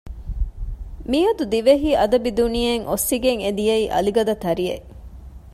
މިއަދު 1.09 1.43
ދިވެހި 1.51 1.91
އަދަބީ 1.99 2.29
ދުނިޔެއިން 2.39 2.85
އޮއްސިގެން 2.87 3.41
އެ 3.43 3.49
ދިޔައީ 3.57 3.85
އަލިގަދަ 3.93 4.33
ތަރިއެއް 4.43 4.85